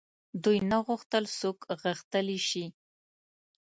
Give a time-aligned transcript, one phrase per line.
[0.43, 2.65] دوی نه غوښتل څوک غښتلي شي.